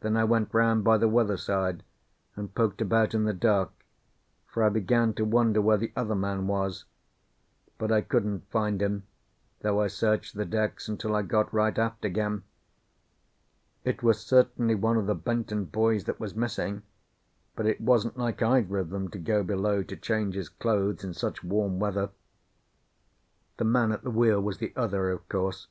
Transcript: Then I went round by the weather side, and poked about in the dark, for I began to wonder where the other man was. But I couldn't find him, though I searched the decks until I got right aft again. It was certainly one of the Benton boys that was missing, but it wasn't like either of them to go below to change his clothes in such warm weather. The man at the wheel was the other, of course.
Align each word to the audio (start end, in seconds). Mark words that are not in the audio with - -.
Then 0.00 0.16
I 0.16 0.24
went 0.24 0.54
round 0.54 0.82
by 0.82 0.96
the 0.96 1.10
weather 1.10 1.36
side, 1.36 1.82
and 2.36 2.54
poked 2.54 2.80
about 2.80 3.12
in 3.12 3.24
the 3.24 3.34
dark, 3.34 3.70
for 4.46 4.62
I 4.64 4.70
began 4.70 5.12
to 5.12 5.26
wonder 5.26 5.60
where 5.60 5.76
the 5.76 5.92
other 5.94 6.14
man 6.14 6.46
was. 6.46 6.86
But 7.76 7.92
I 7.92 8.00
couldn't 8.00 8.48
find 8.48 8.80
him, 8.80 9.02
though 9.60 9.82
I 9.82 9.88
searched 9.88 10.36
the 10.36 10.46
decks 10.46 10.88
until 10.88 11.14
I 11.14 11.20
got 11.20 11.52
right 11.52 11.78
aft 11.78 12.02
again. 12.06 12.44
It 13.84 14.02
was 14.02 14.20
certainly 14.22 14.74
one 14.74 14.96
of 14.96 15.04
the 15.04 15.14
Benton 15.14 15.66
boys 15.66 16.04
that 16.04 16.18
was 16.18 16.34
missing, 16.34 16.82
but 17.54 17.66
it 17.66 17.78
wasn't 17.78 18.16
like 18.16 18.40
either 18.40 18.78
of 18.78 18.88
them 18.88 19.10
to 19.10 19.18
go 19.18 19.42
below 19.44 19.82
to 19.82 19.96
change 19.96 20.34
his 20.34 20.48
clothes 20.48 21.04
in 21.04 21.12
such 21.12 21.44
warm 21.44 21.78
weather. 21.78 22.08
The 23.58 23.64
man 23.66 23.92
at 23.92 24.00
the 24.02 24.10
wheel 24.10 24.40
was 24.40 24.56
the 24.56 24.72
other, 24.76 25.10
of 25.10 25.28
course. 25.28 25.66